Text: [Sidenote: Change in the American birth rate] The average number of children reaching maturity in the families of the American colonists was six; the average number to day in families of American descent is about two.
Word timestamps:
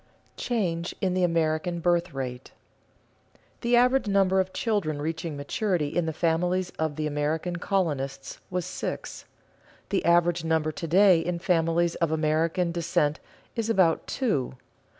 [Sidenote: 0.35 0.37
Change 0.37 0.95
in 0.99 1.13
the 1.13 1.23
American 1.23 1.79
birth 1.79 2.11
rate] 2.11 2.51
The 3.61 3.75
average 3.75 4.07
number 4.07 4.39
of 4.39 4.51
children 4.51 4.99
reaching 4.99 5.37
maturity 5.37 5.89
in 5.89 6.07
the 6.07 6.11
families 6.11 6.71
of 6.79 6.95
the 6.95 7.05
American 7.05 7.57
colonists 7.57 8.39
was 8.49 8.65
six; 8.65 9.25
the 9.89 10.03
average 10.03 10.43
number 10.43 10.71
to 10.71 10.87
day 10.87 11.19
in 11.19 11.37
families 11.37 11.93
of 11.97 12.11
American 12.11 12.71
descent 12.71 13.19
is 13.55 13.69
about 13.69 14.07
two. 14.07 14.55